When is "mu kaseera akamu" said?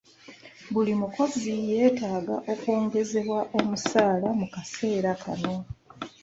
4.39-5.55